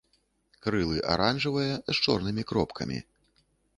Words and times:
Крылы 0.67 1.03
аранжавыя 1.15 1.75
з 1.93 1.97
чорнымі 2.07 2.43
кропкамі. 2.53 2.99